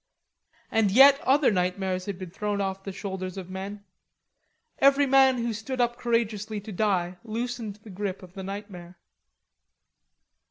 [0.71, 3.83] And yet other nightmares had been thrown off the shoulders of men.
[4.79, 8.97] Every man who stood up courageously to die loosened the grip of the nightmare.